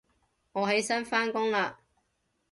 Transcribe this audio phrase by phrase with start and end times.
[0.53, 1.75] 我起身返工喇